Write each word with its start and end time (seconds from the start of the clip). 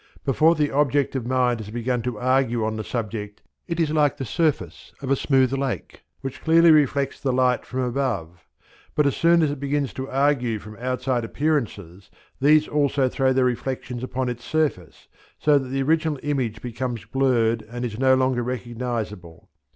Before 0.25 0.55
the 0.55 0.75
objective 0.75 1.27
mind 1.27 1.59
has 1.59 1.69
begun 1.69 2.01
to 2.01 2.17
argue 2.17 2.65
on 2.65 2.75
the 2.75 2.83
subject 2.83 3.43
it 3.67 3.79
is 3.79 3.91
like 3.91 4.17
the 4.17 4.25
surface 4.25 4.91
of 4.99 5.11
a 5.11 5.15
smooth 5.15 5.53
lake 5.53 6.01
which 6.21 6.41
clearly 6.41 6.71
reflects 6.71 7.21
the 7.21 7.31
light 7.31 7.67
from 7.67 7.81
above; 7.81 8.47
but 8.95 9.05
as 9.05 9.15
soon 9.15 9.43
as 9.43 9.51
it 9.51 9.59
begins 9.59 9.93
to 9.93 10.09
argue 10.09 10.57
from 10.57 10.75
outside 10.77 11.23
appearances 11.23 12.09
these 12.39 12.67
also 12.67 13.09
throw 13.09 13.31
their 13.31 13.45
reflections 13.45 14.01
upon 14.03 14.27
its 14.27 14.43
surface, 14.43 15.07
so 15.37 15.59
that 15.59 15.69
the 15.69 15.83
original 15.83 16.19
image 16.23 16.63
becomes 16.63 17.05
blurred 17.05 17.61
and 17.69 17.85
is 17.85 17.99
no 17.99 18.15
longer 18.15 18.41
recognizable. 18.41 19.51